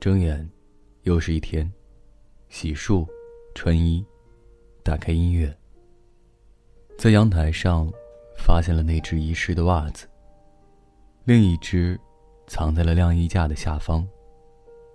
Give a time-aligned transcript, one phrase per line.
[0.00, 0.48] 睁眼，
[1.02, 1.70] 又是一天。
[2.48, 3.06] 洗漱，
[3.54, 4.04] 穿衣，
[4.82, 5.52] 打开音乐。
[6.96, 7.92] 在阳台上，
[8.38, 10.06] 发现了那只遗失的袜子。
[11.24, 11.98] 另一只，
[12.46, 14.06] 藏在了晾衣架的下方，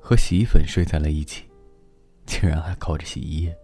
[0.02, 1.50] 和洗衣粉睡在了一起，
[2.26, 3.56] 竟然还靠着洗衣液。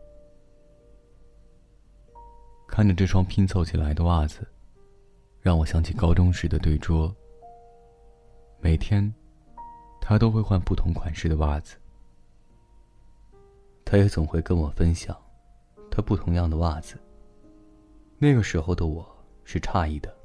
[2.68, 4.46] 看着这双拼凑起来的袜子，
[5.42, 7.16] 让我想起高中时的对桌。
[8.60, 9.12] 每天，
[10.02, 11.76] 他都会换不同款式的袜子。
[13.86, 15.18] 他也总会跟我分享，
[15.90, 16.98] 他不同样的袜子。
[18.18, 19.08] 那个时候的我
[19.44, 20.16] 是诧异的。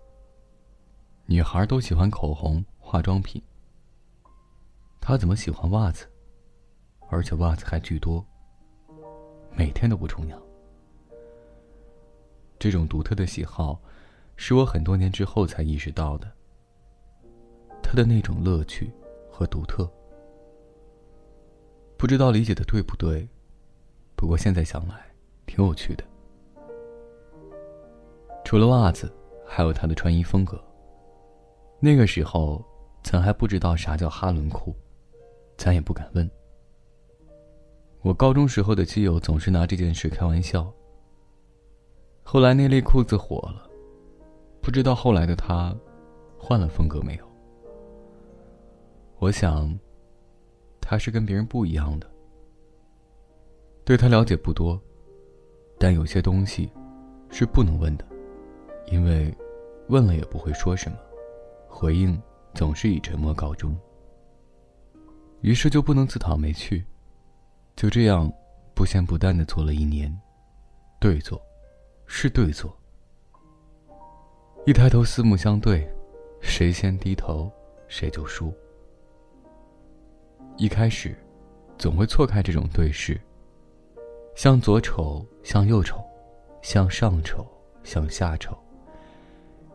[1.26, 3.42] 女孩都喜欢口红、化妆品，
[5.00, 6.06] 他怎么喜欢袜子？
[7.08, 8.24] 而且袜子还巨多，
[9.56, 10.40] 每天都不重样。
[12.58, 13.80] 这种独特的喜好，
[14.36, 16.30] 是我很多年之后才意识到的。
[17.82, 18.90] 他的那种乐趣
[19.36, 19.90] 和独特，
[21.96, 23.28] 不知道理解的对不对。
[24.14, 24.94] 不过现在想来，
[25.44, 26.04] 挺有趣的。
[28.44, 29.12] 除了袜子，
[29.44, 30.62] 还有他的穿衣风格。
[31.80, 32.64] 那个时候，
[33.02, 34.72] 咱还不知道啥叫哈伦裤，
[35.56, 36.30] 咱也不敢问。
[38.02, 40.72] 我高中时候的基友总是拿这件事开玩笑。
[42.22, 43.68] 后来那类裤子火了，
[44.62, 45.76] 不知道后来的他，
[46.38, 47.33] 换了风格没有？
[49.24, 49.74] 我想，
[50.82, 52.06] 他是跟别人不一样的。
[53.82, 54.78] 对他了解不多，
[55.78, 56.70] 但有些东西
[57.30, 58.04] 是不能问的，
[58.88, 59.34] 因为
[59.88, 60.98] 问了也不会说什么，
[61.66, 62.20] 回应
[62.52, 63.74] 总是以沉默告终。
[65.40, 66.84] 于是就不能自讨没趣，
[67.74, 68.30] 就这样
[68.74, 70.14] 不咸不淡的做了一年，
[71.00, 71.40] 对坐，
[72.04, 72.76] 是对坐。
[74.66, 75.90] 一抬头四目相对，
[76.42, 77.50] 谁先低头
[77.88, 78.52] 谁就输。
[80.56, 81.16] 一开始，
[81.76, 83.20] 总会错开这种对视。
[84.36, 86.02] 向左瞅，向右瞅，
[86.62, 87.46] 向上瞅，
[87.82, 88.56] 向下瞅，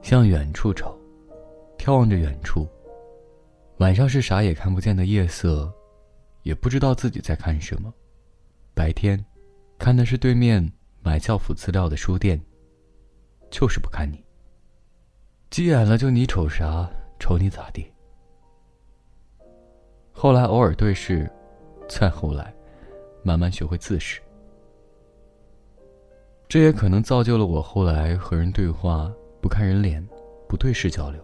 [0.02, 0.98] 向远处瞅，
[1.78, 2.68] 眺望着远处。
[3.78, 5.72] 晚上是啥也看不见的夜色，
[6.44, 7.94] 也不知道自己在看什么。
[8.74, 9.24] 白天，
[9.78, 10.70] 看的是对面
[11.02, 12.40] 买教辅资料的书店。
[13.52, 14.24] 就是不看你。
[15.50, 16.88] 急眼了就你瞅啥，
[17.20, 17.86] 瞅你咋地。
[20.22, 21.32] 后来偶尔对视，
[21.88, 22.54] 再后来，
[23.24, 24.20] 慢慢学会自视。
[26.46, 29.10] 这也可能造就了我后来和人对话
[29.42, 30.06] 不看人脸，
[30.46, 31.24] 不对视交流，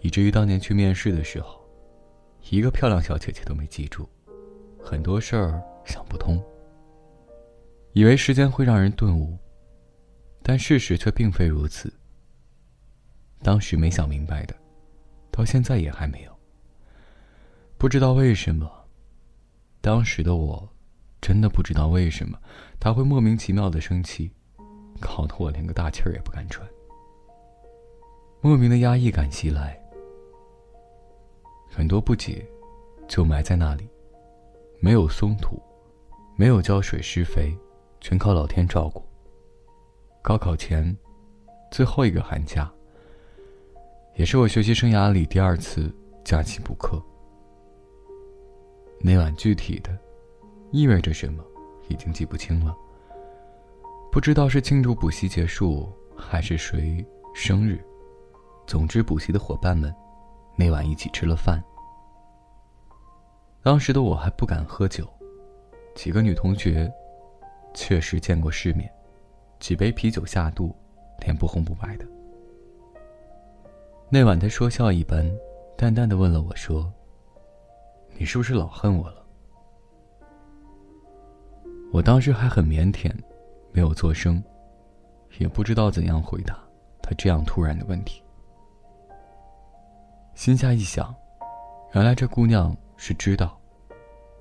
[0.00, 1.64] 以至于当年去面试的时候，
[2.50, 4.08] 一个漂亮小姐姐都没记住，
[4.82, 6.42] 很多事儿想不通，
[7.92, 9.38] 以为时间会让人顿悟，
[10.42, 11.94] 但事实却并非如此。
[13.40, 14.63] 当时没想明白的，
[15.34, 16.30] 到现在也还没有。
[17.76, 18.70] 不知道为什么，
[19.80, 20.68] 当时的我。
[21.20, 22.38] 真的不知道为什么
[22.78, 24.30] 他会莫名其妙的生气，
[25.00, 26.68] 搞得我连个大气儿也不敢喘。
[28.42, 29.74] 莫名的压抑感袭来，
[31.70, 32.46] 很多不解
[33.08, 33.88] 就埋在那里，
[34.80, 35.58] 没有松土，
[36.36, 37.56] 没有浇水施肥，
[38.02, 39.02] 全靠老天照顾。
[40.20, 40.94] 高考前，
[41.70, 42.70] 最后一个寒假，
[44.14, 45.94] 也是我学习生涯里第二次
[46.24, 47.02] 假期补课。
[49.00, 49.96] 那晚具体的。
[50.70, 51.40] 意味着什么，
[51.88, 52.76] 已经记不清了。
[54.10, 57.80] 不知道是庆祝补习结束，还是谁生日。
[58.66, 59.94] 总之，补习的伙伴们
[60.56, 61.62] 那晚一起吃了饭。
[63.62, 65.08] 当时的我还不敢喝酒，
[65.94, 66.92] 几个女同学
[67.72, 68.92] 确实见过世面，
[69.60, 70.74] 几杯啤酒下肚，
[71.20, 72.04] 脸不红不白的。
[74.10, 75.28] 那晚，他说笑一般，
[75.76, 76.92] 淡淡的问了我说
[78.16, 79.26] ：“你是不是老恨我了？”
[81.92, 83.10] 我当时还很腼腆，
[83.72, 84.40] 没有作声，
[85.38, 86.56] 也不知道怎样回答
[87.02, 88.22] 他这样突然的问题。
[90.34, 91.12] 心下一想，
[91.92, 93.58] 原来这姑娘是知道，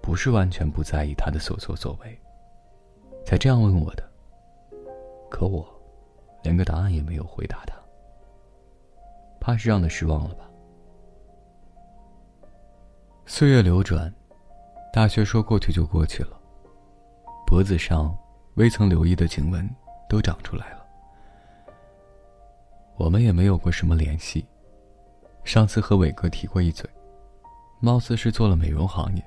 [0.01, 2.19] 不是完全不在意他的所作所为，
[3.25, 4.04] 才这样问我的。
[5.30, 5.66] 可我，
[6.44, 7.75] 连个答案也没有回答他，
[9.44, 10.50] 怕是让他失望了吧。
[13.25, 14.12] 岁月流转，
[14.94, 16.40] 大学说过去就过去了。
[17.45, 18.18] 脖子上
[18.54, 19.69] 未曾留意的颈纹
[20.07, 20.86] 都长出来了。
[22.95, 24.45] 我们也没有过什么联系。
[25.44, 26.90] 上次和伟哥提过一嘴，
[27.81, 29.22] 貌似是做了美容行业，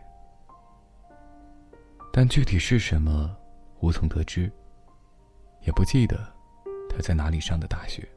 [2.10, 3.36] 但具体是什么
[3.80, 4.50] 无从得知。
[5.60, 6.16] 也不记得
[6.88, 8.08] 他在哪里上的大学。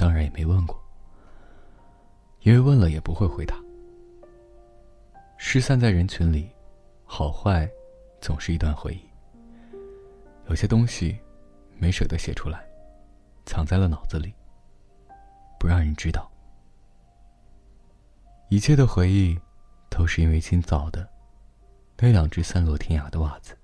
[0.00, 0.82] 当然也没问过，
[2.40, 3.54] 因为问了也不会回答。
[5.36, 6.48] 失散在人群里，
[7.04, 7.70] 好坏，
[8.18, 9.02] 总是一段回忆。
[10.48, 11.18] 有些东西，
[11.76, 12.66] 没舍得写出来，
[13.44, 14.32] 藏在了脑子里，
[15.58, 16.32] 不让人知道。
[18.48, 19.38] 一切的回忆，
[19.90, 21.06] 都是因为今早的
[21.98, 23.54] 那两只散落天涯的袜子。